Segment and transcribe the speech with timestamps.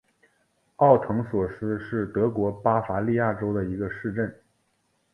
[0.77, 4.35] 奥滕索斯是德国巴伐利亚州的一个市镇。